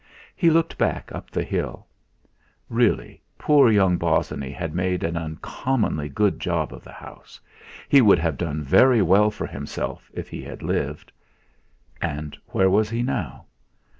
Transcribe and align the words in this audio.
He 0.35 0.49
looked 0.49 0.79
back 0.79 1.11
up 1.13 1.29
the 1.29 1.43
hill. 1.43 1.85
Really, 2.69 3.21
poor 3.37 3.69
young 3.69 3.99
Bosinney 3.99 4.49
had 4.51 4.73
made 4.73 5.03
an 5.03 5.15
uncommonly 5.15 6.09
good 6.09 6.39
job 6.39 6.73
of 6.73 6.83
the 6.83 6.91
house; 6.91 7.39
he 7.87 8.01
would 8.01 8.17
have 8.17 8.35
done 8.35 8.63
very 8.63 9.03
well 9.03 9.29
for 9.29 9.45
himself 9.45 10.09
if 10.11 10.27
he 10.27 10.41
had 10.41 10.63
lived! 10.63 11.11
And 12.01 12.35
where 12.47 12.67
was 12.67 12.89
he 12.89 13.03
now? 13.03 13.45